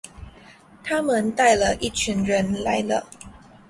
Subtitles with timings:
[0.83, 3.07] 他们带了一群人来了